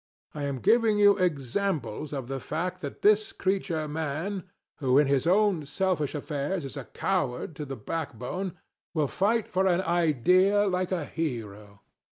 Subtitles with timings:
[0.33, 4.45] I am giving you examples of the fact that this creature Man,
[4.79, 8.57] who in his own selfish affairs is a coward to the backbone,
[8.95, 11.81] will fight for an idea like a hero.